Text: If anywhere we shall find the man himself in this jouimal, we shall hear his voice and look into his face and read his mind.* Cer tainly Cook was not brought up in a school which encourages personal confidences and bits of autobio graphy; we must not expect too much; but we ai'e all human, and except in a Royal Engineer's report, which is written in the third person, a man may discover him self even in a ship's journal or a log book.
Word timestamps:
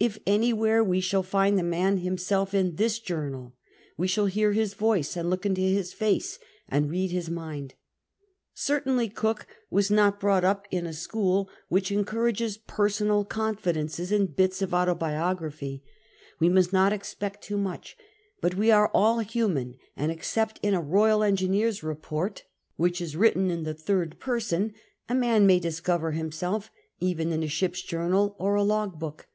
If 0.00 0.16
anywhere 0.28 0.84
we 0.84 1.00
shall 1.00 1.24
find 1.24 1.58
the 1.58 1.64
man 1.64 1.98
himself 1.98 2.54
in 2.54 2.76
this 2.76 3.00
jouimal, 3.00 3.54
we 3.96 4.06
shall 4.06 4.26
hear 4.26 4.52
his 4.52 4.74
voice 4.74 5.16
and 5.16 5.28
look 5.28 5.44
into 5.44 5.60
his 5.60 5.92
face 5.92 6.38
and 6.68 6.88
read 6.88 7.10
his 7.10 7.28
mind.* 7.28 7.74
Cer 8.54 8.80
tainly 8.82 9.12
Cook 9.12 9.48
was 9.70 9.90
not 9.90 10.20
brought 10.20 10.44
up 10.44 10.68
in 10.70 10.86
a 10.86 10.92
school 10.92 11.50
which 11.68 11.90
encourages 11.90 12.58
personal 12.58 13.24
confidences 13.24 14.12
and 14.12 14.36
bits 14.36 14.62
of 14.62 14.70
autobio 14.70 15.34
graphy; 15.36 15.80
we 16.38 16.48
must 16.48 16.72
not 16.72 16.92
expect 16.92 17.42
too 17.42 17.56
much; 17.58 17.96
but 18.40 18.54
we 18.54 18.70
ai'e 18.70 18.88
all 18.94 19.18
human, 19.18 19.74
and 19.96 20.12
except 20.12 20.60
in 20.62 20.74
a 20.74 20.80
Royal 20.80 21.24
Engineer's 21.24 21.82
report, 21.82 22.44
which 22.76 23.00
is 23.00 23.16
written 23.16 23.50
in 23.50 23.64
the 23.64 23.74
third 23.74 24.20
person, 24.20 24.74
a 25.08 25.14
man 25.16 25.44
may 25.44 25.58
discover 25.58 26.12
him 26.12 26.30
self 26.30 26.70
even 27.00 27.32
in 27.32 27.42
a 27.42 27.48
ship's 27.48 27.82
journal 27.82 28.36
or 28.38 28.54
a 28.54 28.62
log 28.62 29.00
book. 29.00 29.26